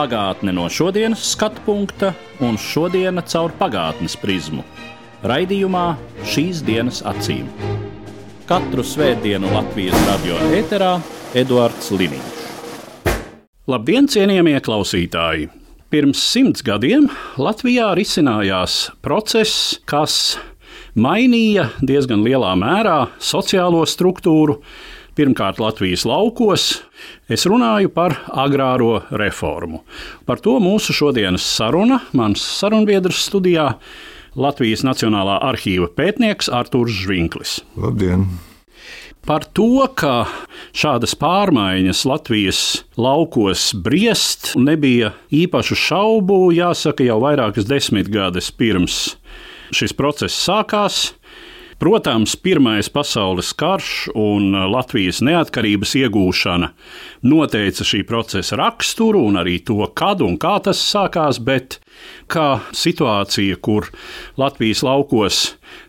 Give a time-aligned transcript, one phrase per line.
[0.00, 4.62] Pagātne no šodienas skatu punkta un šodienas caur pagātnes prizmu.
[5.28, 5.82] Raidījumā
[6.24, 7.50] šīs dienas acīm.
[8.48, 10.94] Katru svētdienu Latvijas radio eterā
[11.36, 12.40] Eduards Liniņš.
[13.68, 15.50] Labdien, cienījamie klausītāji!
[15.92, 20.38] Pirms simts gadiem Latvijā risinājās process, kas
[20.96, 24.62] mainīja diezgan lielā mērā sociālo struktūru.
[25.18, 26.68] Pirmkārt, Latvijas laukos
[27.30, 29.82] es runāju par agrāro reformu.
[30.26, 33.72] Par to mūsu šodienas saruna, mans sarunbiedrs studijā,
[34.38, 37.58] Latvijas Nacionālā arhīva pētnieks Artūrs Žvinklis.
[37.80, 38.28] Labdien!
[39.26, 40.24] Par to, ka
[40.72, 42.60] šādas pārmaiņas Latvijas
[42.96, 49.02] laukos briest, nebija īpašu šaubu, jāsaka, jau vairākas desmitgades pirms
[49.76, 51.10] šis process sākās.
[51.80, 56.66] Protams, Pirmais pasaules karš un Latvijas neatkarības iegūšana
[57.24, 61.78] noteica šī procesa raksturu un arī to, kad un kā tas sākās, bet
[62.28, 63.88] kā situācija, kur
[64.36, 65.38] Latvijas laukos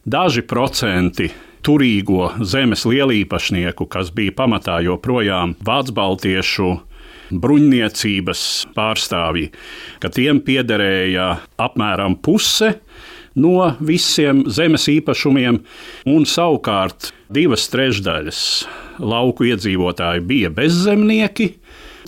[0.08, 1.28] daži procenti
[1.60, 6.72] turīgo zemes lielīpašnieku, kas bija pamatā joprojām Vācu baltiešu
[7.32, 8.46] bruņniecības
[8.76, 9.52] pārstāvji,
[10.00, 12.78] ka tiem piederēja apmēram puse
[13.36, 15.62] no visiem zemes īpašumiem,
[16.10, 18.42] un savukārt divas trešdaļas
[19.00, 21.54] lauku iedzīvotāji bija bezzemnieki.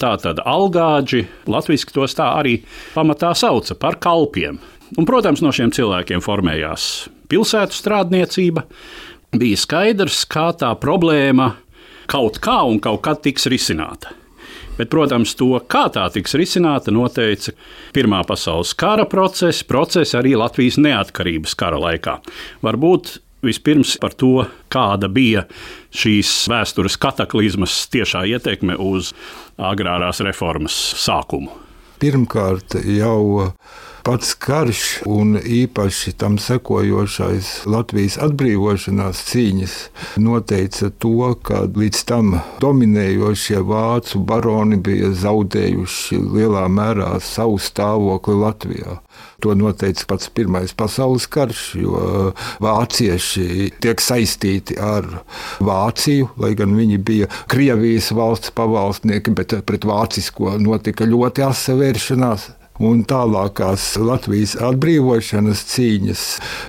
[0.01, 2.57] Tātad algāģi, latviešu tos tā arī
[2.95, 4.57] pamatā sauca par kalpiem.
[4.97, 8.65] Un, protams, no šiem cilvēkiem formējās pilsētu strādniecība.
[9.33, 11.53] Bija skaidrs, kā tā problēma
[12.09, 14.13] kaut kā un kaut kad tiks risināta.
[14.77, 17.53] Bet, protams, to, kā tā tiks risināta, noteica
[17.93, 22.17] Pirmā pasaules kara process, process arī Latvijas neatkarības kara laikā.
[22.65, 25.45] Varbūt vispirms par to, kāda bija
[25.93, 29.11] šīs vēstures kataklizmas tiešā ietekme uz
[29.61, 31.51] agrārās reformas sākumu.
[32.01, 33.51] Pirmkārt, jau
[34.03, 39.75] pats karš un īpaši tam sekojošais Latvijas atbrīvošanās cīņas
[40.19, 42.33] noteica to, ka līdz tam
[42.63, 48.97] dominējošie vācu baroni bija zaudējuši lielā mērā savu stāvokli Latvijā.
[49.43, 52.01] To noteica pats Pirmais pasaules karš, jo
[52.63, 55.07] vācieši tiek saistīti ar
[55.63, 62.49] Vāciju, lai gan viņi bija Krievijas valsts pavalsnieki, bet pret vācisko notika ļoti asa vēršanās.
[62.81, 66.23] Un tālākās Latvijas atbrīvošanas cīņas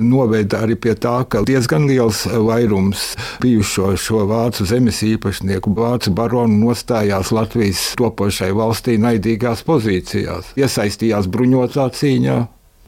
[0.04, 6.60] noveda arī pie tā, ka diezgan liels vairums bijušo šo vācu zemes īpašnieku, vācu baronu
[6.66, 12.38] nostājās Latvijas topošai valstī naidīgās pozīcijās, iesaistījās bruņotā cīņā,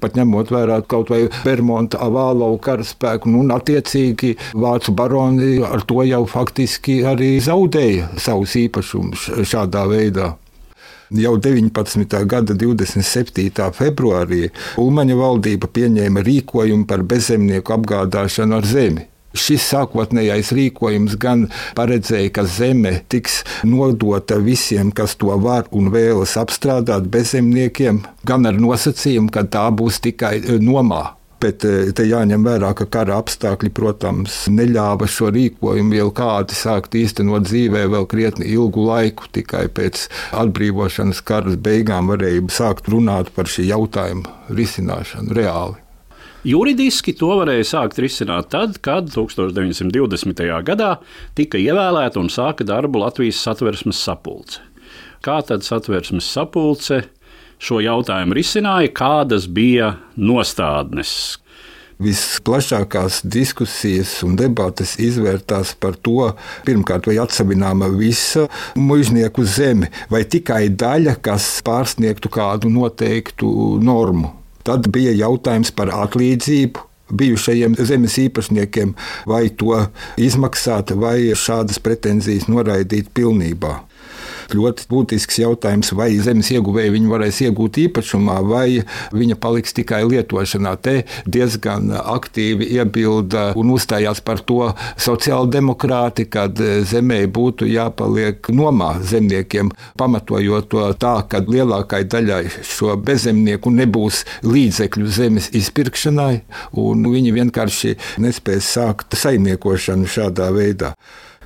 [0.04, 6.04] pat ņemot vērā kaut vai Bermuda avālau karaspēku, nu, un attiecīgi vācu baroni ar to
[6.04, 10.34] jau faktiski arī zaudēja savus īpašumus šādā veidā.
[11.14, 12.26] Jau 19.
[12.26, 13.50] gada 27.
[13.78, 14.48] februārī
[14.82, 19.04] Ulmaņa valdība pieņēma rīkojumu par bezzemnieku apgādāšanu ar zemi.
[19.36, 21.44] Šis sākotnējais rīkojums gan
[21.78, 28.58] paredzēja, ka zeme tiks nodota visiem, kas to var un vēlas apstrādāt bezzemniekiem, gan ar
[28.58, 31.15] nosacījumu, ka tā būs tikai nomā.
[31.42, 37.44] Bet te jāņem vērā, ka kara apstākļi, protams, neļāva šo rīkojumu jau kādi sākt īstenot
[37.44, 39.28] dzīvē vēl krietni ilgu laiku.
[39.36, 45.82] Tikai pēc atbrīvošanas kara beigām varēja sākt runāt par šī jautājuma risināšanu reāli.
[46.46, 50.42] Juridiski to varēja sākt risināt tad, kad 1920.
[50.68, 50.92] gadā
[51.34, 54.62] tika ievēlēta un sāka darbu Latvijas satversmes sapulce.
[55.26, 57.00] Kā tad satversmes sapulce
[57.58, 61.12] šo jautājumu risināja, kādas bija nostādnes.
[61.96, 66.34] Visplašākās diskusijas un debates izvērtās par to,
[66.66, 68.44] pirmkārt, vai atsevināma visa
[68.76, 73.48] mužnieku zeme, vai tikai daļa, kas pārsniegtu kādu noteiktu
[73.80, 74.34] normu.
[74.66, 76.84] Tad bija jautājums par atlīdzību,
[77.16, 78.92] bijušajiem zemes īpašniekiem,
[79.30, 79.78] vai to
[80.20, 83.85] izmaksāt, vai šādas pretenzijas noraidīt pilnībā.
[84.54, 88.82] Ļoti būtisks jautājums, vai zemes ieguvēji viņu varēs iegūt īpašumā, vai
[89.16, 90.76] viņa paliks tikai lietošanā.
[90.82, 90.96] Te
[91.26, 94.72] diezgan aktīvi iebilda un uzstājās par to
[95.02, 96.58] sociāldemokrāti, kad
[96.90, 105.12] zemē būtu jāpaliek nomā zemniekiem, pamatojot to tā, ka lielākai daļai šo bezzemnieku nebūs līdzekļu
[105.18, 106.42] zemes izpirkšanai,
[106.82, 110.94] un viņi vienkārši nespēs sākt saimniekošanu šādā veidā.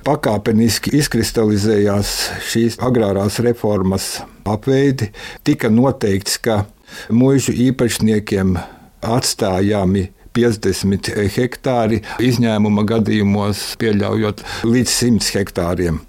[0.01, 2.11] Pakāpeniski izkristalizējās
[2.49, 4.07] šīs agrārās reformas
[4.49, 5.11] apveidi,
[5.45, 6.63] tika noteikts, ka
[7.13, 8.55] mūžu īpašniekiem
[9.05, 16.01] atstājami 50 hektāri, izņēmuma gadījumos pieļaujot līdz 100 hektāriem.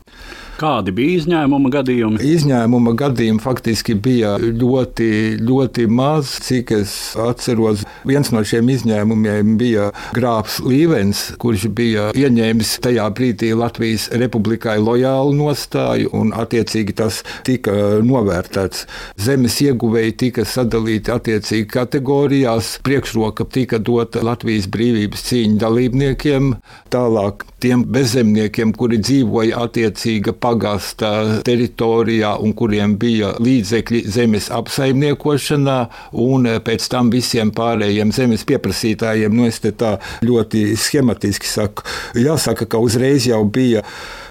[0.62, 2.20] Kādi bija izņēmuma gadījumi?
[2.22, 5.08] Izņēmuma gadījumi faktiski bija ļoti,
[5.42, 6.36] ļoti maz.
[6.46, 13.50] Cik es atceros, viens no šiem izņēmumiem bija grāfs Līvens, kurš bija ieņēmis tajā brīdī
[13.58, 17.74] Latvijas republikai lojālu nostāju, un attiecīgi tas tika
[18.06, 18.86] novērtēts.
[19.18, 22.76] Zemes ieguvēji tika sadalīti attiecīgi kategorijās.
[22.86, 26.54] Priekšroka tika dota Latvijas brīvības cīņu dalībniekiem,
[26.94, 35.78] tālāk tiem bezzemniekiem, kuri dzīvoja attiecīga pagasta teritorijā un kuriem bija līdzekļi zemes apsaimniekošanā,
[36.20, 41.86] un pēc tam visiem pārējiem zemes pieprasītājiem, nu es te tā ļoti schematiski saku,
[42.20, 43.84] jāsaka, ka uzreiz jau bija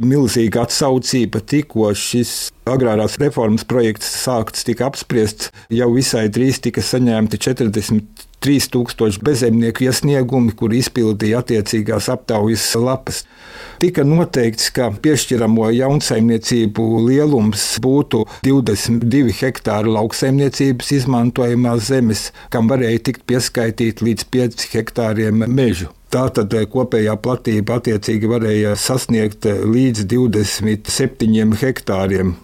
[0.03, 7.41] milzīga atsaucība, tikko šis agrārās reformas projekts sākts, tika apspriests, jau visai drīz tika saņemti
[7.41, 13.21] 40 3000 bezzemnieku iesniegumi, kur izpildīja attiecīgās aptaujas lapas.
[13.81, 22.21] Tika noteikts, ka piešķiramo jaunsaimniecību lielums būtu 22 hektāri lauksaimniecības izmantojamās zemes,
[22.53, 25.89] kam varēja tikt pieskaitīt līdz 5 hektāriem mežu.
[26.13, 32.35] Tātad eh, kopējā platība attiecīgi varēja sasniegt eh, līdz 27 hektāriem.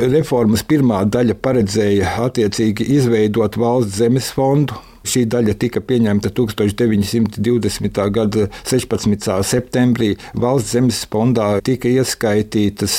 [0.00, 8.00] Reformas pirmā daļa paredzēja attiecīgi izveidot valsts zemes fondu, Šī daļa tika pieņemta 1920.
[8.10, 9.28] gada 16.
[9.46, 10.14] septembrī.
[10.34, 12.96] Valsts zemes fondā tika ieskaitītas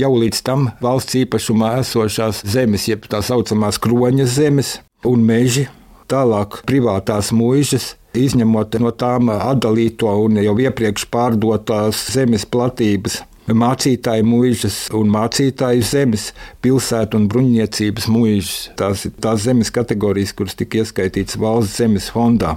[0.00, 5.68] jau līdz tam valsts īpašumā esošās zemes, jeb tā saucamās kroņas zemes un meži.
[6.10, 13.20] Tālāk privātās mūžas, izņemot no tām atdalīto un jau iepriekš pārdotās zemes platības
[13.56, 16.30] mācītāju mūžas un mācītāju zemes,
[16.64, 18.52] pilsētu un bruņniecības mūžas.
[18.78, 22.52] Tās ir tās zemes kategorijas, kuras tika ieskaitītas valsts zemes fondā.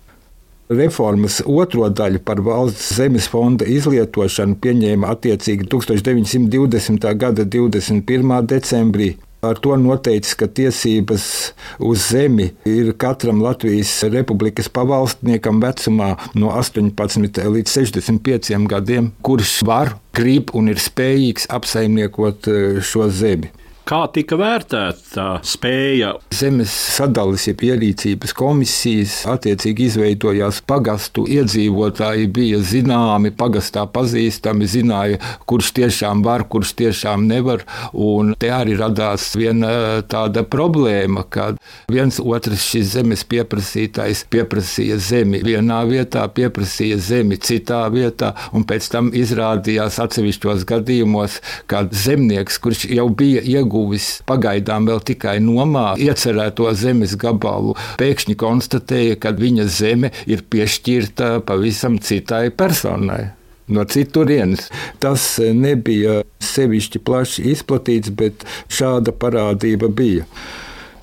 [0.68, 7.08] Reformas otro daļu par valsts zemes fonda izlietošanu pieņēma attiecīgi 1920.
[7.16, 8.34] gada 21.
[8.52, 9.14] decembrī.
[9.48, 11.28] Ar to noteicis, ka tiesības
[11.88, 19.94] uz zemi ir katram Latvijas republikas pavalstniekam vecumā no 18 līdz 65 gadiem, kurš var,
[20.18, 23.54] grib un ir spējīgs apsaimniekot eh, šo zemi.
[23.88, 26.10] Kā tika vērtēta tā spēja?
[26.36, 35.70] Zemes sadales, jeb ierīcības komisijas attiecīgi izveidojās pagastu iedzīvotāji, bija zināmi, pagastā pazīstami, zināja, kurš
[35.78, 37.64] tiešām var, kurš tiešām nevar.
[37.96, 41.54] Un te arī radās viena tāda problēma, ka
[41.88, 48.92] viens otrs šis zemes pieprasītājs pieprasīja zemi vienā vietā, pieprasīja zemi citā vietā, un pēc
[48.92, 51.40] tam izrādījās atsevišķos gadījumos,
[51.72, 58.36] ka zemnieks, kurš jau bija iegūts, ieguvis pagaidām vēl tikai nomā iecerēto zemes gabalu, pēkšņi
[58.36, 63.34] konstatēja, ka viņa zeme ir piešķirta pavisam citai personai
[63.68, 64.70] no citurienes.
[65.00, 70.26] Tas nebija sevišķi plaši izplatīts, bet šāda parādība bija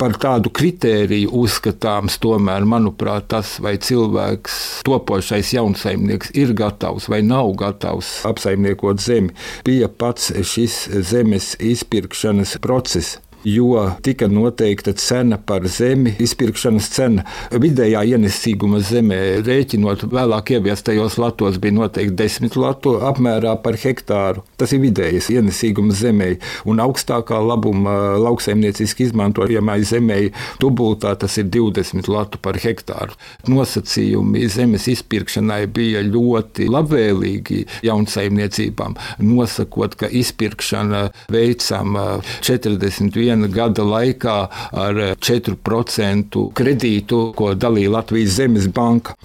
[0.05, 7.49] par tādu kritēriju uzskatāms, tomēr, manuprāt, tas, vai cilvēks, topošais jaunsaimnieks, ir gatavs vai nav
[7.57, 9.33] gatavs apsaimniekot zemi,
[9.65, 17.25] bija pats šis zemes izpirkšanas process jo tika noteikta cena par zemi, izpirkšanas cena.
[17.51, 24.43] Vidējā ienesīguma zemē, rēķinot vēlāk ieviestajos latos, bija noteikti 10 latu apmērā par hektāru.
[24.57, 26.31] Tas ir vidējais ienesīguma zemē,
[26.65, 30.19] un augstākā labuma lauksaimnieciski izmantojamai zemē
[30.61, 33.13] dubultā tas ir 20 latu par hektāru.
[33.49, 42.05] Nosacījumi zemes izpirkšanai bija ļoti labvēlīgi jaunsaimniecībām, nosakot, ka izpirkšana veicama
[42.41, 44.37] 41 viena gada laikā
[44.71, 49.15] ar 4% kredītu, ko dalīja Latvijas Zemes banka.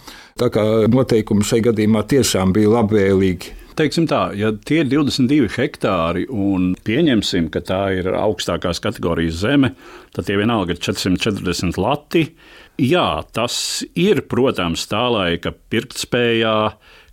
[0.40, 3.56] Tā kā noteikumi šai gadījumā tiešām bija labvēlīgi.
[3.78, 9.72] Teiksim tā, ja tie ir 22 hektāri un pieņemsim, ka tā ir augstākās kategorijas zeme,
[10.12, 12.26] tad tie vienalga ir 440 lati.
[12.80, 16.56] Jā, tas ir, protams, tā laika pirktspējā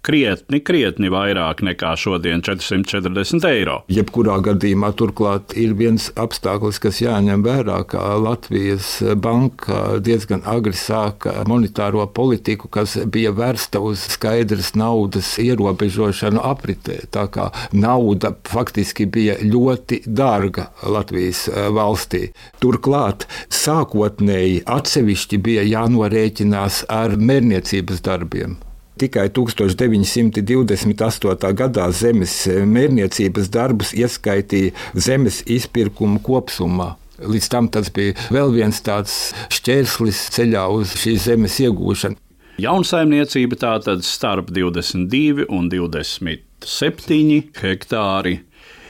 [0.06, 3.77] krietni, krietni vairāk nekā šodien 440 eiro.
[3.92, 11.44] Jebkurā gadījumā turklāt ir viens apstākļus, kas jāņem vērā, ka Latvijas banka diezgan agri sāka
[11.50, 17.00] monetāro politiku, kas bija vērsta uz skaidras naudas ierobežošanu apritē.
[17.13, 22.27] Tā kā nauda faktiski bija ļoti dārga Latvijas eh, valstī.
[22.63, 28.58] Turklāt sākotnēji atsevišķi bija jānorēķinās ar mērniecības darbiem.
[28.98, 31.54] Tikai 1928.
[31.62, 36.96] gadā zemes mērniecības darbus ieskaitīja zemes izpirkuma kopsumā.
[37.18, 42.18] Līdz tam tas bija vēl viens tāds šķērslis ceļā uz šīs zemes iegūšanu.
[42.62, 48.39] Jaunsaimniecība tātad starp 22 un 27 hektāri.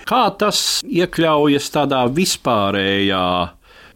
[0.07, 3.23] Kā tas iekļaujas tādā vispārējā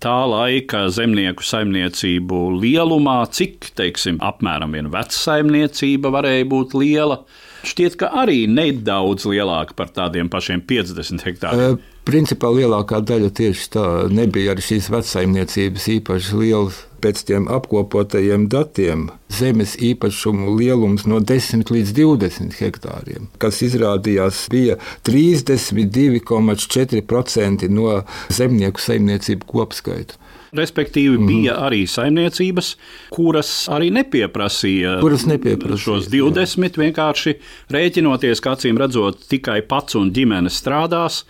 [0.02, 7.22] tā laika zemnieku saimniecību lielumā, cik, teiksim, apmēram viena veca saimniecība varēja būt liela.
[7.68, 11.82] Šķiet, ka arī nedaudz lielāka par tādiem pašiem 50 hektāriem.
[12.08, 16.82] Principā lielākā daļa tieši tā nebija arī šīs vecsaimniecības īpaši lielas.
[17.02, 24.78] Pēc tiem apkopotajiem datiem zemes īpašumu lielums no 10 līdz 20 hektāriem, kas izrādījās bija
[25.08, 30.22] 32,4% no zemnieku saimniecību kopskaita.
[30.52, 31.28] Respektīvi, mm.
[31.30, 32.74] bija arī saimniecības,
[33.16, 36.82] kuras arī nepieprasīja, kuras nepieprasīja šos 20, jā.
[36.84, 37.34] vienkārši
[37.72, 41.24] rēķinoties, ka acīm redzot, tikai pats un ģimene strādās.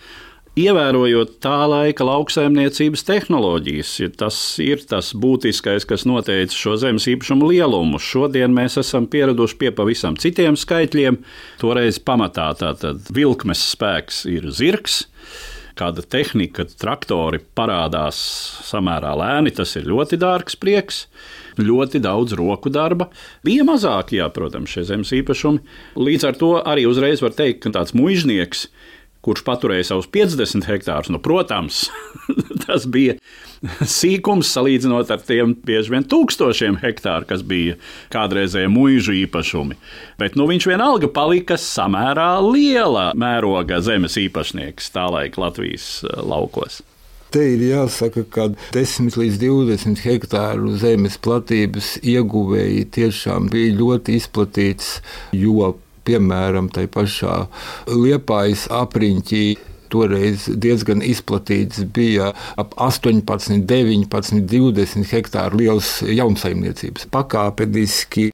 [0.52, 7.48] Ievērojot tā laika lauksaimniecības tehnoloģijas, ja tas ir tas būtiskais, kas noteica šo zemes īpašumu
[7.48, 7.96] lielumu.
[7.96, 11.22] Šodien mēs esam pieraduši pie pavisam citiem skaitļiem.
[11.62, 15.06] Toreiz pamatā tātad vilkmes spēks ir zirgs,
[15.80, 18.20] kāda tehnika, traktori parādās
[18.68, 21.06] samērā lēni, tas ir ļoti dārgs prieks.
[21.56, 23.08] Ļoti daudz roku darba.
[23.44, 25.64] Bija mazāk, jā, protams, šie zemes īpašumi.
[25.96, 28.66] Līdz ar to arī uzreiz var teikt, ka tāds muiznieks,
[29.22, 31.84] kurš paturēja savus 50 hektārus, nu, protams,
[32.64, 33.16] tas bija
[33.86, 37.78] sīkums salīdzinot ar tiem bieži vien tūkstošiem hektāru, kas bija
[38.14, 39.78] kādreizēji mūža īpašumi.
[40.18, 46.82] Bet nu, viņš vienalga palika samērā liela mēroga zemes īpašnieks tā laika Latvijas eh, laukos.
[47.32, 54.98] Te ir jāsaka, ka 10 līdz 20 hektāru zemes platības ieguvēji tiešām bija ļoti izplatīts,
[55.32, 55.70] jo
[56.06, 57.44] piemēram, tai pašā
[57.90, 59.44] Liepājas apriņķī
[59.92, 67.08] toreiz diezgan izplatīts, bija ap 18, 19, 20 hektāru liels jaunsaimniecības.
[67.12, 68.30] Pakāpeniski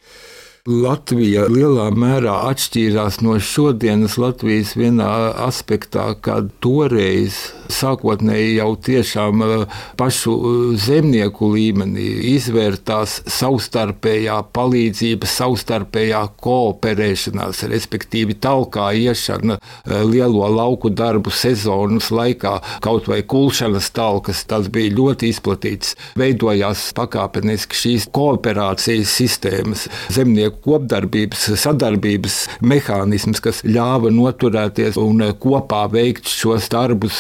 [0.69, 5.09] Latvija lielā mērā atšķīrās no šodienas Latvijas vienā
[5.47, 7.39] aspektā, kad toreiz
[7.73, 18.91] sākotnēji jau tiešām eh, pašu eh, zemnieku līmenī izvērtās savstarpējā palīdzība, savstarpējā kooperēšanās, respektīvi talkā
[18.99, 25.97] iešana eh, lielo lauku darbu sezonas laikā, kaut vai kulšanas talkas, tas bija ļoti izplatīts.
[26.21, 36.31] Veidojās pakāpeniski šīs kooperācijas sistēmas, zemnieku kopdarbības, sadarbības mehānisms, kas ļāva noturēties un kopā veikt
[36.31, 37.19] šos darbus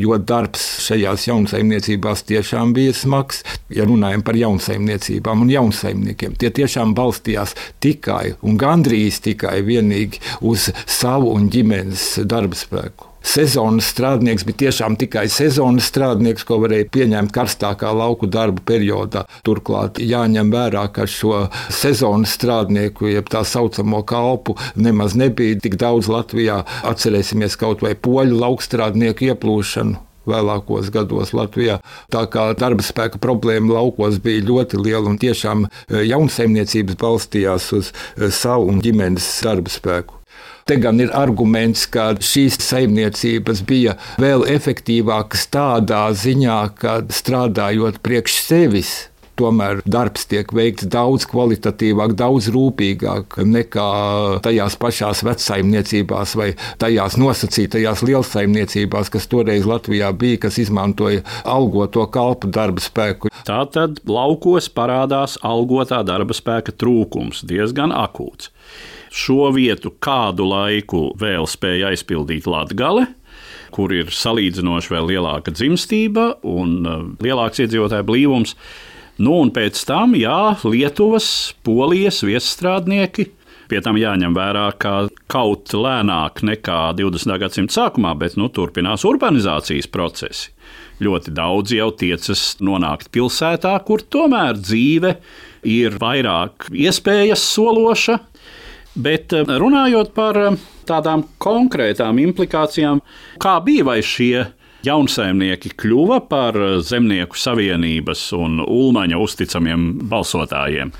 [0.00, 3.44] jo darbs šajās jaunsaimniecībās tiešām bija smags.
[3.70, 10.70] Ja runājam par jaunsaimniecībām un jaunsaimniekiem, tie tiešām balstījās tikai un gandrīz tikai vienīgi uz
[10.86, 13.09] savu un ģimenes darba spēku.
[13.20, 19.26] Sezonas strādnieks bija tiešām tikai sezonas strādnieks, ko varēja pieņemt karstākā lauku darbu periodā.
[19.46, 26.08] Turklāt jāņem vērā, ka šo sezonas strādnieku, jeb tā saucamo kalpu, nemaz nebija tik daudz
[26.10, 26.62] Latvijā.
[26.88, 31.80] Atcerēsimies kaut vai poļu laukstrādnieku ieplūšanu vēlākos gados Latvijā.
[32.12, 37.92] Tā kā darba spēka problēma laukos bija ļoti liela un tiešām eh, jaunsaimniecības balstījās uz
[37.92, 40.19] eh, savu un ģimenes darba spēku.
[40.68, 48.40] Te gan ir arguments, ka šīs saimniecības bija vēl efektīvākas tādā ziņā, ka strādājot priekš
[48.44, 48.92] sevis,
[49.40, 53.88] tomēr darbs tiek veikts daudz kvalitatīvāk, daudz rūpīgāk nekā
[54.44, 56.50] tajās pašās vecsaimniecībās vai
[56.82, 63.32] tajās nosacītajās lielsaimniecībās, kas toreiz Latvijā bija, kas izmantoja algoto kalpu darba spēku.
[63.48, 68.52] Tātad laukos parādās algotā darba spēka trūkums diezgan akūts.
[69.10, 73.08] Šo vietu kādu laiku vēl spēja aizpildīt Latvija
[73.70, 78.56] kur ir salīdzinoši vēl lielāka dzimstība un uh, lielāks iedzīvotāju blīvums.
[79.22, 81.28] Nu, un pēc tam, jā, Lietuvas,
[81.62, 83.28] Polijas viesstrādnieki
[83.70, 84.92] Pie tam jāņem vērā, ka
[85.30, 87.36] kaut lēnāk nekā 20.
[87.38, 90.50] gadsimta sākumā, bet nu, turpinās urbanizācijas procesi.
[91.00, 95.14] Ļoti daudz jau tiecas nonākt pilsētā, kur tomēr dzīve
[95.70, 98.18] ir vairāk iespējas sološa.
[99.00, 100.56] Bet eh, runājot par eh,
[100.88, 103.00] tādām konkrētām implikācijām,
[103.40, 104.50] kā bija vai šie
[104.86, 110.92] jaunsaimnieki kļuva par eh, zemnieku savienības un ulmaņa uzticamiem balsotājiem.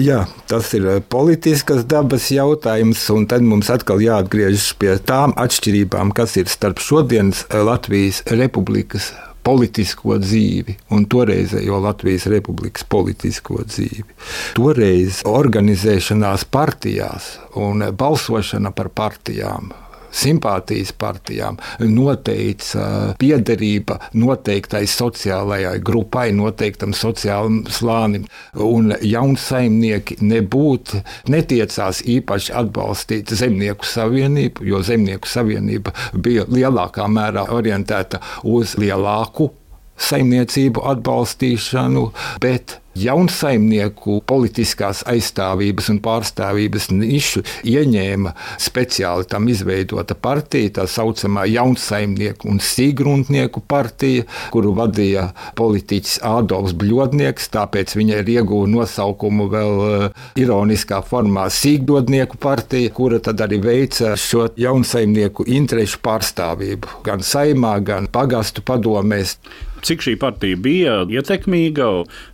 [0.00, 6.38] Jā, tas ir politiskas dabas jautājums, un tad mums atkal jāatgriežas pie tām atšķirībām, kas
[6.40, 9.12] ir starp šodienas Latvijas republikas
[9.46, 14.06] politisko dzīvi un toreizējo Latvijas republikas politisko dzīvi.
[14.58, 19.70] Toreiz organizēšanās partijās un balsošana par partijām
[20.16, 28.26] simpātijas partijām, noteica piederība noteiktai sociālajai grupai, noteiktam sociālam slānim.
[28.62, 38.22] Un jaunsaimnieki nebūtu netiecās īpaši atbalstīt Zemnieku savienību, jo Zemnieku savienība bija lielākā mērā orientēta
[38.46, 39.50] uz lielāku
[39.96, 42.10] saimniecību atbalstīšanu,
[42.42, 52.48] bet jaunsaimnieku politiskās aizstāvības un pārstāvības nišu ieņēma speciāli tam izveidota partija, tā saucamā jaunsaimnieku
[52.50, 54.24] un sīgruntnieku partija,
[54.54, 60.08] kuru vadīja politiķis Ādams Bļodnieks, tāpēc viņa ir ieguva nosaukumu vēl eh,
[60.40, 68.08] ironiskā formā sīgdodnieku partija, kura tad arī veica šo jaunsaimnieku interešu pārstāvību gan saimā, gan
[68.12, 69.36] pagastu padomēs.
[69.86, 71.86] Cik šī partija bija ietekmīga?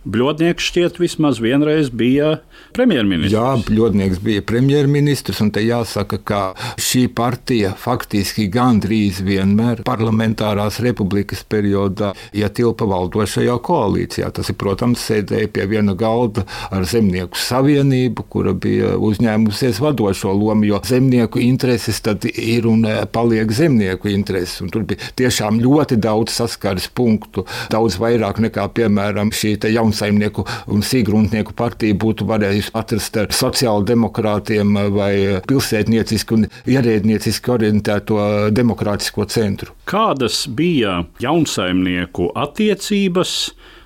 [0.09, 2.39] Bļodnieks šķiet vismaz vienreiz bija
[2.73, 3.35] premjerministrs.
[3.35, 6.39] Jā, Bļodnieks bija premjerministrs, un te jāsaka, ka
[6.81, 14.31] šī partija faktiski gandrīz vienmēr parlamentārās republikas periodā ietilpa valdošajā koalīcijā.
[14.33, 20.65] Tas ir, protams, sēdēja pie viena galda ar Zemnieku savienību, kura bija uzņēmusies vadošo lomu,
[20.71, 24.57] jo zemnieku intereses tad ir un paliek zemnieku intereses.
[24.65, 27.42] Un tur bija tiešām ļoti daudz saskares punktu,
[27.73, 35.13] daudz vairāk nekā, piemēram, šī jaunsaimnieku un sīgruntnieku partija būtu varējusi atrast ar sociāldemokrātiem vai
[35.47, 38.19] pilsētnieciski un ierēdnieciski orientēto
[38.55, 39.73] demokrātisko centru.
[39.89, 43.37] Kādas bija jaunsaimnieku attiecības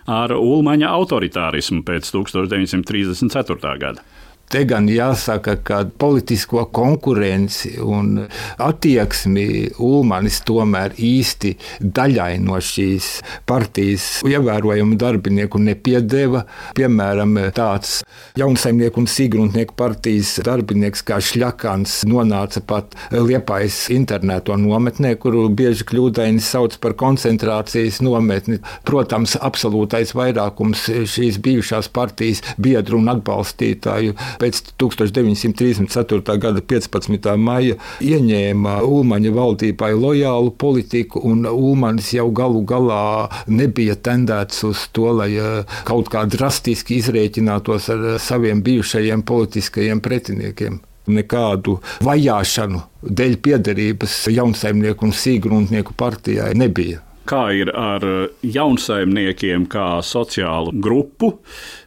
[0.07, 3.73] ar Ulmaņa autoritārismu pēc 1934.
[3.81, 4.05] gada?
[4.47, 8.21] Te gan jāsaka, ka politisko konkurenci un
[8.63, 11.49] attieksmi Ulmanis tomēr īsti
[11.83, 13.09] daļai no šīs
[13.49, 16.45] partijas ievērojumu darbinieku nepiedeva.
[16.79, 17.97] Piemēram, tāds
[18.39, 26.39] jaunsaimnieku un sīgruntnieku partijas darbinieks kā Šļakans nonāca pat Liepājas internēto nometnē, kuru bieži kļūdaini
[26.39, 28.61] sauc par koncentrācijas nometni.
[28.87, 36.37] Protams, absolūtais vairākums šīs bijušās partijas biedru un atbalstītāju pēc 1934.
[36.41, 37.29] gada 15.
[37.37, 45.11] maija ieņēma Ulmaņa valdībai lojālu politiku, un Ulmanis jau galu galā nebija tendēts uz to,
[45.21, 54.19] lai eh, kaut kā drastiski izrēķinātos ar saviem bijušajiem politiskajiem pretiniekiem nekādu vajāšanu dēļ piederības
[54.33, 58.03] jaunsaimnieku un sīgruntnieku partijai nebija kā ir ar
[58.45, 61.33] jaunsaimniekiem, kā sociālu grupu.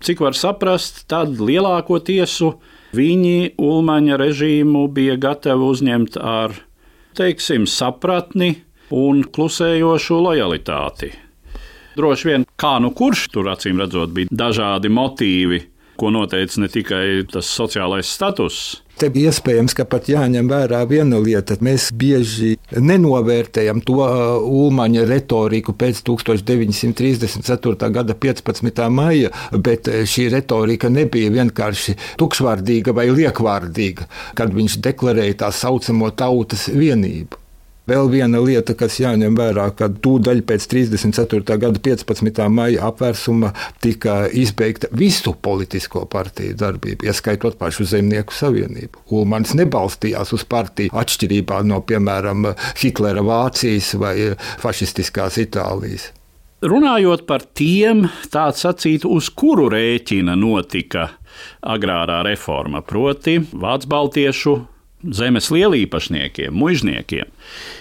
[0.05, 2.37] Cik var saprast, tad lielākoties
[2.96, 6.55] viņi Ulmaņa režīmu bija gatavi uzņemt ar,
[7.18, 8.55] teiksim, sapratni
[8.90, 11.12] un klusējošu lojalitāti.
[11.98, 15.61] Droši vien, kā nu kurš tur acīm redzot, bija dažādi motīvi,
[16.00, 21.54] ko noteica ne tikai tas sociālais status, Te iespējams, ka pat jāņem vērā viena lieta.
[21.64, 27.90] Mēs bieži nenovērtējam to uh, Ulmaņa retoriku pēc 1934.
[27.96, 28.84] gada 15.
[28.92, 34.04] maija, bet uh, šī retorika nebija vienkārši tukšvārdīga vai liekvārdīga,
[34.36, 37.39] kad viņš deklarēja tā saucamo tautas vienību.
[37.90, 41.57] Vēl viena lieta, kas jāņem vērā, ka tūdaļ pēc 34.
[41.59, 42.44] gada 15.
[42.53, 43.50] maija apvērsuma
[43.83, 49.03] tika izbeigta visu politisko partiju darbība, ieskaitot pašu Zemnieku savienību.
[49.11, 54.14] Ulmans nebalstījās uz partiju atšķirībā no, piemēram, Hitlera Vācijas vai
[54.62, 56.12] fašistiskās Itālijas.
[56.62, 61.09] Runājot par tiem, tā sacīt, uz kuru rēķina notika
[61.64, 64.61] agrārā reforma, proti, Vācu Baltiešu
[65.02, 67.30] zemes lielīpašniekiem, mužniekiem.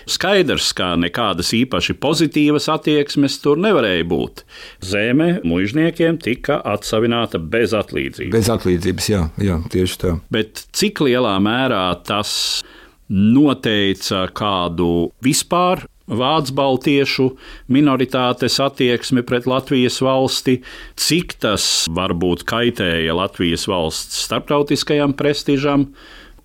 [0.09, 4.43] Skaidrs, ka nekādas īpaši pozitīvas attieksmes tur nevarēja būt.
[4.85, 8.33] Zeme mužniekiem tika atsavināta bez atlīdzības.
[8.35, 10.15] Bez atlīdzības, jā, jā tieši tā.
[10.33, 12.31] Bet cik lielā mērā tas
[13.09, 17.27] noteica kādu vispār vācu baltiešu
[17.71, 20.59] minoritātes attieksmi pret Latvijas valsti,
[20.97, 25.89] cik tas varbūt kaitēja Latvijas valsts starptautiskajam prestižam,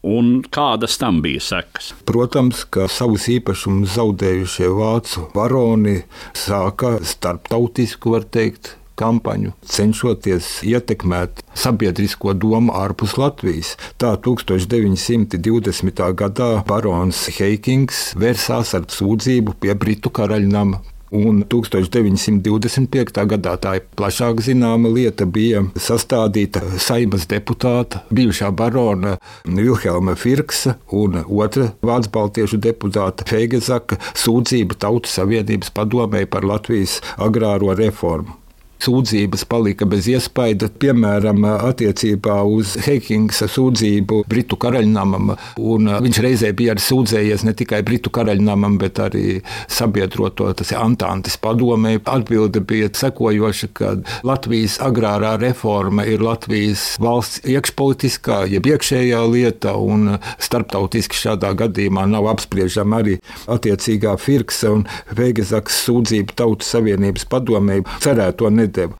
[0.04, 1.92] un kādas tam bija sekas?
[2.08, 6.00] Protams, ka savus īpašumus zaudējušie vācu varoni
[6.36, 13.74] sāka starptautisku, var teikt, kampaņu, cenšoties ietekmēt sabiedrisko domu ārpus Latvijas.
[13.98, 16.04] Tā 1920.
[16.22, 20.82] gadā barons Heikings vērsās ar sūdzību pie Britu karaļnama
[21.14, 23.22] Un 1925.
[23.30, 31.20] gadā tā ir plašāk zināma lieta, bija sastādīta saimas deputāta, bijušā barona Vilhelma Firksa un
[31.22, 38.43] otra Vācu baltiešu deputāta Feigezaka sūdzība Tautas Savienības padomē par Latvijas agrāro reformu
[38.84, 40.68] sūdzības palika bez iespaida.
[40.80, 45.34] Piemēram, attiecībā uz Heikingsa sūdzību Britu karaļnamam.
[45.56, 51.96] Viņš reizē bija arī sūdzējies ne tikai Britu karaļnamam, bet arī sabiedroto Antantes padomē.
[52.10, 53.94] Atbilde bija sekojoša, ka
[54.26, 62.28] Latvijas agrārā reforma ir Latvijas valsts iekšpolitiskā, jeb iekšējā lieta, un starptautiski šādā gadījumā nav
[62.34, 63.18] apspriežama arī
[63.50, 67.80] attiecīgā Firksa un Veigezaks sūdzība Tautas Savienības padomē.
[68.04, 68.98] Cerēto nedēļu nedēva.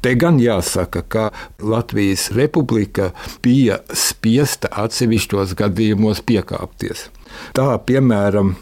[0.00, 1.28] Te gan jāsaka, ka
[1.60, 3.10] Latvijas republika
[3.44, 7.10] bija spiesta atsevišķos gadījumos piekāpties.
[7.52, 8.54] Tā, piemēram,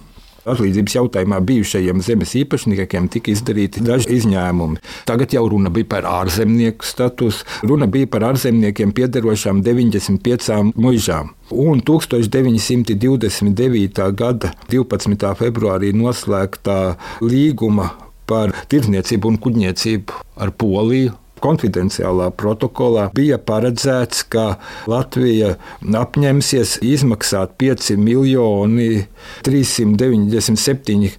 [0.49, 4.81] atlīdzības jautājumā bijušajiem zemes īpašniekiem tika izdarīti daži izņēmumi.
[5.07, 11.31] Tagad jau runa bija par ārzemnieku statusu, runa bija par ārzemniekiem piederošām 95 mužām.
[11.55, 14.11] Un 1929.
[14.19, 15.35] gada 12.
[15.39, 20.13] februārī noslēgtā līguma par tirdzniecību un kuģniecību
[20.43, 21.13] ar Poliju.
[21.39, 24.59] Konfidenciālā protokolā bija paredzēts, ka
[24.91, 25.55] Latvija
[26.01, 29.07] apņemsies izmaksāt 5 miljoni
[29.47, 31.15] 397,5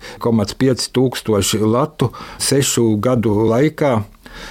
[0.98, 4.04] tūkstoši latu sešu gadu laikā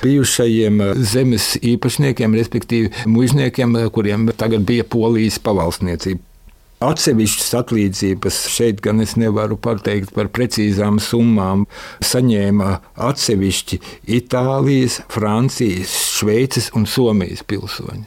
[0.02, 0.80] bijušajiem
[1.12, 6.27] zemes īpašniekiem, respektīvi mužniekiem, kuriem tagad bija polijas pavalsniecība.
[6.78, 11.64] Atsevišķas atlīdzības šeit gan es nevaru pateikt par precīzām summām.
[12.06, 12.76] Saņēma
[13.08, 13.80] atsevišķi
[14.18, 18.06] Itālijas, Francijas, Šveices un Somijas pilsoņi.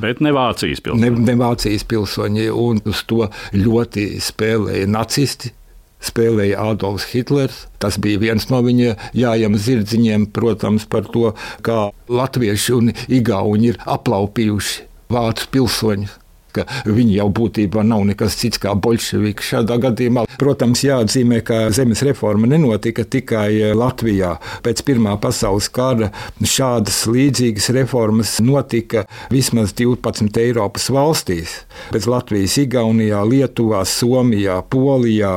[0.00, 1.02] Bet ne Vācijas pilsoņi.
[1.02, 5.52] Ne, ne Vācijas pilsoņi, un uz to ļoti spēlēja nacisti.
[6.00, 7.66] Spēlēja Adolfs Hitlers.
[7.82, 13.82] Tas bija viens no viņa jājām zirdziņiem, protams, par to, kā latvieši un igauni ir
[13.84, 16.19] aplaupījuši vācu pilsoņus
[16.54, 20.26] ka viņi jau būtībā nav nekas cits kā bolševiki šādā gadījumā.
[20.40, 24.36] Protams, jāatzīmē, ka zemes reforma nenotika tikai Latvijā.
[24.64, 26.10] Pēc Pirmā pasaules kara
[26.40, 31.60] šādas līdzīgas reformas notika vismaz 12 Eiropas valstīs.
[31.94, 35.34] Pēc Latvijas, Igaunijā, Lietuvā, Somijā, Polijā.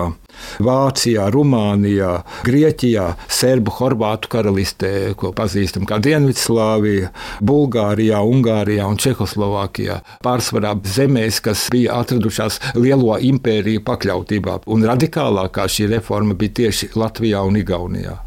[0.63, 2.11] Vācijā, Rumānijā,
[2.45, 7.13] Grieķijā, Serbu, Horvātu karalistē, ko pazīstam kā Dienvidslāvija,
[7.43, 10.01] Bulgārijā, Ungārijā un Čehoslovākijā.
[10.25, 17.41] Pārsvarā zemēs, kas bija atradušās lielo impēriju pakļautībā, un radikālākā šī reforma bija tieši Latvijā
[17.47, 18.19] un Igaunijā.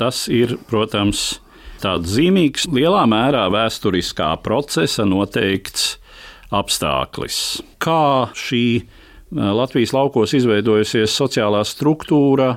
[0.00, 1.40] Tas ir, protams,
[1.82, 5.96] tāds zīmīgs, lielā mērā vēsturiskā procesa noteikts
[6.54, 7.40] apstākļus.
[7.82, 8.64] Kā šī
[9.30, 12.56] Latvijas laukos izveidojusies sociālā struktūra,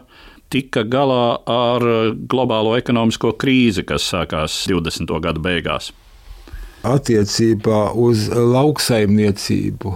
[0.54, 1.86] tika galā ar
[2.30, 5.14] globālo ekonomisko krīzi, kas sākās 20.
[5.22, 5.92] gada beigās.
[6.84, 9.94] Attiecībā uz lauksaimniecību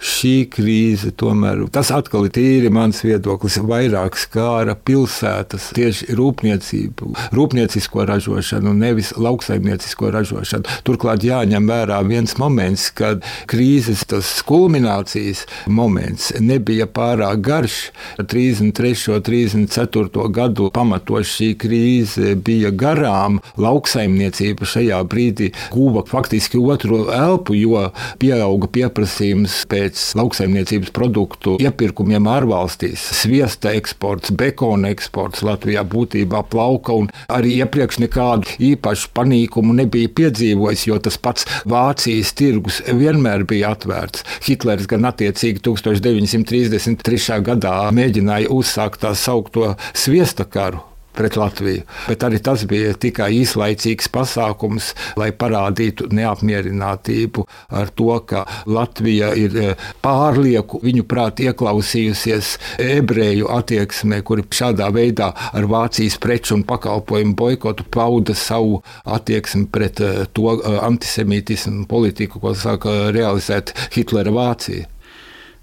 [0.00, 8.06] šī krīze tomēr, tas atkal ir tīri mans viedoklis, vairāk skāra pilsētas, tieši rūpniecību, rūpniecisko
[8.08, 10.78] ražošanu, nevis lauksaimniecisko ražošanu.
[10.86, 17.78] Turklāt jāņem vērā viens moments, kad krīzes tas kulminācijas moments nebija pārāk garš.
[18.20, 19.14] 33.
[19.14, 20.26] un 34.
[20.34, 23.40] gadu pamatoši šī krīze bija garām.
[23.60, 27.86] Lauksaimniecība šajā brīdī guva faktiski otru elpu, jo
[28.22, 33.02] pieauga pieprasījums pēc pēc lauksaimniecības produktu iepirkumiem ārvalstīs.
[33.20, 40.86] Sviesta eksports, bekona eksports Latvijā būtībā plauka un arī iepriekš nekādu īpašu panīkumu nebija piedzīvojis,
[40.86, 44.24] jo tas pats Vācijas tirgus vienmēr bija atvērts.
[44.46, 47.40] Hitlers gan attiecīgi 1933.
[47.50, 50.89] gadā mēģināja uzsākt tā saukto sviesta karu
[51.20, 51.84] pret Latviju.
[52.08, 57.44] Bet arī tas bija tikai īslaicīgs pasākums, lai parādītu neapmierinātību
[57.76, 59.66] ar to, ka Latvija ir e,
[60.04, 67.84] pārlieku viņu prāt ieklausījusies ebreju attieksmē, kuri šādā veidā ar Vācijas preču un pakalpojumu boikotu
[67.92, 74.88] pauda savu attieksmi pret e, to e, antisemītismu politiku, ko sāka realizēt Hitlera Vācija.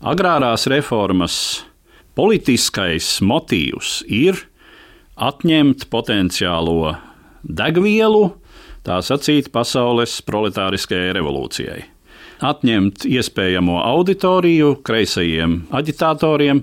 [0.05, 1.37] Agrārās reformas
[2.17, 4.43] politiskais motīvs ir
[5.17, 6.95] atņemt potenciālo
[7.43, 8.29] degvielu,
[8.85, 11.83] tā sacīt, pasaules proletāriskajai revolūcijai.
[12.37, 16.61] atņemt iespējamo auditoriju kreisajiem aģitatoriem,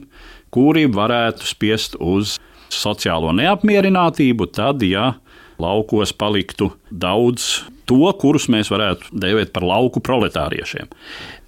[0.55, 2.37] kuri varētu spiest uz
[2.71, 5.17] sociālo neapmierinātību, tad, ja
[5.59, 10.87] laukos paliktu daudz to, kurus mēs varētu dēvēt par lauku proletāriešiem.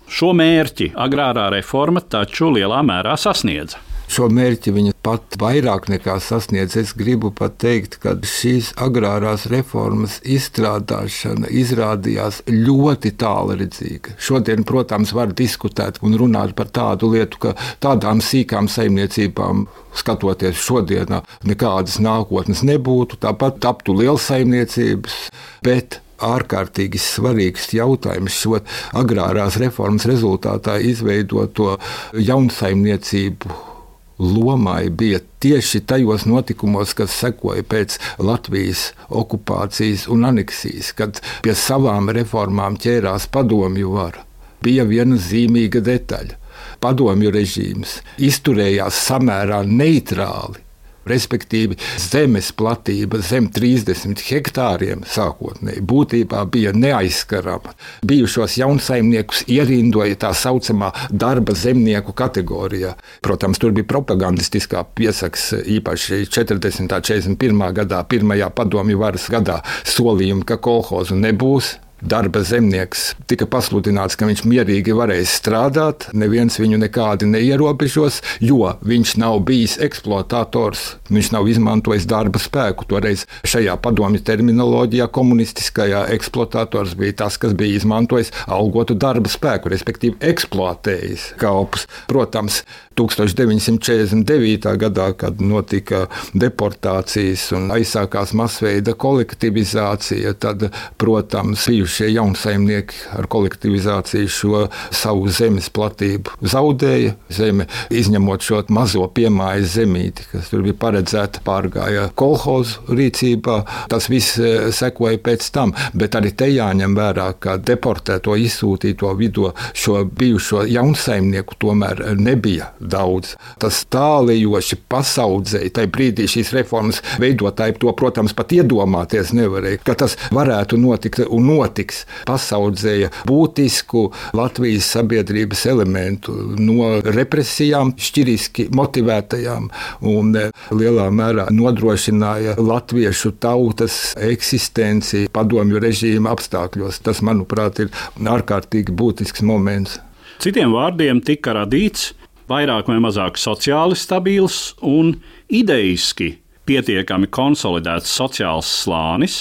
[0.07, 3.86] Šo mērķi agrārā reforma taču lielā mērā sasniedza.
[4.07, 6.77] Šo mērķi viņa pat vairāk nekā sasniedz.
[6.79, 14.16] Es gribu pat teikt, ka šīs agrārās reformas izstrādāšana izrādījās ļoti tālredzīga.
[14.23, 19.66] Šodien, protams, var diskutēt un runāt par tādu lietu, ka tādām sīkām saimniecībām
[19.97, 23.21] skatoties šodienā, nekādas nākotnes nebūtu.
[23.27, 25.21] Tāpat taptu liels saimniecības,
[25.66, 28.61] bet ārkārtīgi svarīgs jautājums šo
[28.97, 31.75] agrārās reformas rezultātā izveidoto
[32.16, 33.76] jaunsaimniecību
[34.19, 42.11] lomai bija tieši tajos notikumos, kas sekoja pēc Latvijas okupācijas un aneksijas, kad pie savām
[42.17, 44.25] reformām ķērās padomju vara.
[44.63, 46.43] Bija viena zīmīga detaļa.
[46.81, 50.66] Padomju režīms izturējās samērā neitrāli
[51.07, 57.75] respektīvi zemes platība zem 30 hektāriem sākotnēji būtībā bija neaizskarama.
[58.07, 62.95] Bijušos jaunsaimniekus ierindoja tā saucamā darba zemnieku kategorijā.
[63.25, 66.83] Protams, tur bija propagandistiskā piesaks īpaši 40.
[66.85, 67.66] un 41.
[67.81, 74.45] gadā, pirmajā padomju varas gadā solījumi, ka kolhozu nebūs darba zemnieks tika pasludināts, ka viņš
[74.49, 82.09] mierīgi varēs strādāt, neviens viņu nekādi neierobežos, jo viņš nav bijis eksploatators, viņš nav izmantojis
[82.09, 82.87] darba spēku.
[82.91, 90.21] Toreiz šajā padomju terminoloģijā komunistiskajā eksploatators bija tas, kas bija izmantojis algotu darba spēku, respektīvi
[90.33, 91.87] eksploatējis kalpus.
[92.11, 92.63] Protams,
[92.97, 94.77] 1949.
[94.81, 100.69] gadā, kad notika deportācijas un aizsākās masveida kolektivizācija, tad,
[101.01, 104.63] protams, bijušie jaunsaimnieki ar kolektivizāciju šo
[104.95, 107.15] savu zemes platību zaudēja.
[107.37, 113.59] Zeme, izņemot šo mazo piemājas zemīti, kas tur bija paredzēta, pārgāja kolhozu rīcībā.
[113.93, 119.51] Tas viss e, sekoja pēc tam, bet arī te jāņem vērā, ka deportēto izsūtīto vidū
[119.77, 123.35] šo bijušo jaunsaimnieku tomēr nebija daudz.
[123.62, 125.72] Tas tālējoši pasaudzēja.
[125.77, 131.51] Tajā brīdī šīs reformas veidotāji to, protams, pat iedomāties nevarēja, ka tas varētu notikt un
[131.51, 132.05] notiks.
[132.29, 139.68] Pasaudzēja būtisku Latvijas sabiedrības elementu no represijām, šķiriski motivētajām
[140.07, 147.01] un e, lielā mērā nodrošināja latviešu tautas eksistenci padomju režīma apstākļos.
[147.07, 147.92] Tas, manuprāt, ir
[148.37, 150.01] ārkārtīgi būtisks moments.
[150.42, 152.11] Citiem vārdiem tika radīts
[152.51, 155.15] vairāk vai mazāk sociāli stabils un
[155.49, 159.41] idejiski pietiekami konsolidēts sociāls slānis,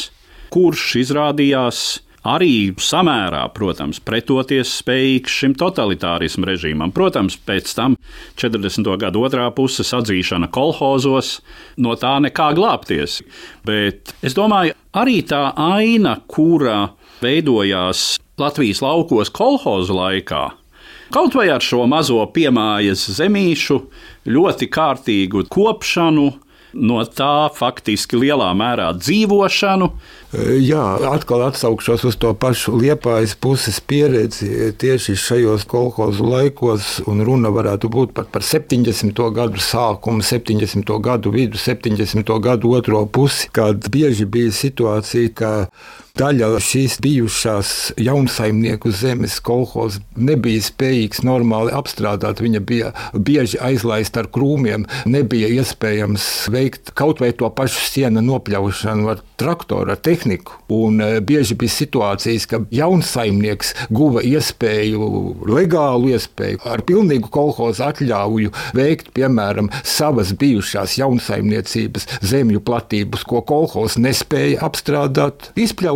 [0.54, 1.86] kurš izrādījās
[2.26, 6.94] arī samērā, protams, pretoties spējīgs šim totalitārismu režīmam.
[6.96, 7.98] Protams, pēc tam
[8.42, 8.90] 40.
[9.02, 11.40] gada otrā puses atzīšana kolhozos,
[11.78, 13.22] no tā nekā glābties.
[13.66, 20.50] Bet es domāju, arī tā aina, kura veidojās Latvijas laukos kolhozu laikā,
[21.14, 23.82] Kaut vai ar šo mazo piemājas zemīšu,
[24.26, 26.32] ļoti kārtīgu kopšanu,
[26.76, 29.88] no tā faktiski lielā mērā dzīvošanu.
[30.60, 37.52] Jā, atkal atsaukšos uz to pašu liepājas puses pieredzi tieši šajos kolhozu laikos, un runa
[37.56, 39.16] varētu būt pat par 70.
[39.36, 40.92] gadu sākumu, 70.
[41.06, 42.34] gadu vidu, 70.
[42.44, 45.54] gadu otro pusi, kad bieži bija situācija, ka
[46.16, 52.40] Daļa šīs bijušās jaunsaimnieku zemes kolhozas nebija spējīgs normāli apstrādāt.
[52.40, 59.12] Viņa bija bieži aizlaista ar krūmiem, nebija iespējams veikt kaut vai to pašu sienu nopļaušanu
[59.12, 60.56] ar traktoru, ar tehniku.
[60.72, 65.10] Un e, bieži bija situācijas, ka jaunsaimnieks guva iespēju,
[65.52, 74.00] legālu iespēju, ar pilnīgu kolhozu atļauju veikt, piemēram, savas bijušās jaunsaimniecības zemju platības, ko kolhozs
[74.00, 75.52] nespēja apstrādāt.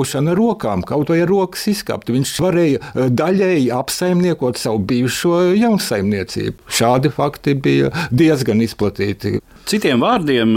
[0.10, 2.10] Izpļaušana ar rokām, kaut vai ar rokas izkāpt.
[2.10, 6.66] Viņš varēja e, daļēji apsaimniekot savu bijušo jaunsaimniecību.
[6.66, 9.38] Šādi fakti bija diezgan izplatīti.
[9.70, 10.56] Citiem vārdiem,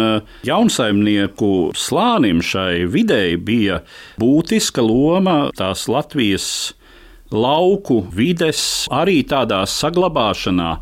[0.49, 3.83] jaunsaimnieku slānim šai videi bija
[4.21, 6.73] būtiska loma tās Latvijas
[7.33, 10.77] lauku vides arī tādā saglabāšanā,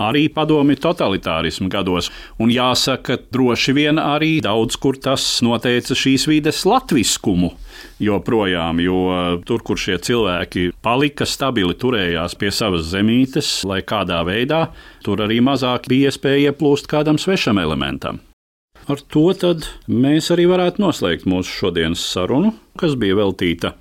[0.00, 2.10] arī padomju totalitārismu gados.
[2.40, 7.52] Un jāsaka, droši vien arī daudz kur tas noteica šīs vides latviskumu
[8.00, 9.00] joprojām, jo
[9.46, 14.66] tur, kur šie cilvēki palika stabili, turējās pie savas zemītes, lai kādā veidā
[15.04, 18.20] tur arī mazāk bija iespēja ieplūst kādam svešam elementam.
[18.90, 19.28] Ar to
[19.86, 23.74] mēs arī varētu noslēgt mūsu šodienas sarunu, kas bija veltīta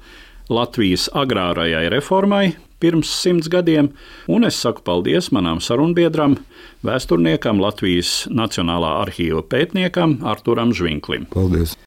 [0.49, 3.91] Latvijas agrārajai reformai, pirms simts gadiem,
[4.27, 6.37] un es saku paldies manam sarunbiedram,
[6.85, 11.29] vēsturniekam, Latvijas Nacionālā arhīva pētniekam Arturam Žvinklim.
[11.35, 11.77] Paldies!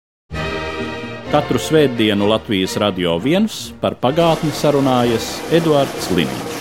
[1.32, 6.51] Katru svētdienu Latvijas radio viens par pagātni sarunājas Eduards Līniju.